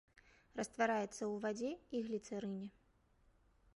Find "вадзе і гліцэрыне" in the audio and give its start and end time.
1.45-2.67